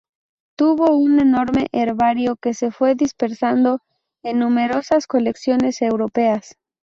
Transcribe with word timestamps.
Tuvo 0.57 0.97
un 0.97 1.19
enorme 1.19 1.67
herbario, 1.71 2.35
que 2.35 2.55
se 2.55 2.71
fue 2.71 2.95
dispersando 2.95 3.81
en 4.23 4.39
numerosas 4.39 5.05
colecciones 5.05 5.79
europeas. 5.83 6.57